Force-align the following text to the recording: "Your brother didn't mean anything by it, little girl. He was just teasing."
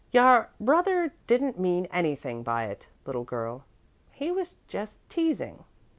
"Your 0.11 0.49
brother 0.59 1.13
didn't 1.27 1.59
mean 1.59 1.85
anything 1.91 2.41
by 2.41 2.65
it, 2.65 2.87
little 3.05 3.23
girl. 3.23 3.65
He 4.11 4.31
was 4.31 4.55
just 4.67 4.99
teasing." 5.09 5.63